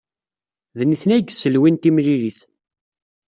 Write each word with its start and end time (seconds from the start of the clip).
D 0.77 0.81
nitni 0.89 1.13
ay 1.15 1.23
yesselwin 1.27 1.75
timlilit. 1.75 2.39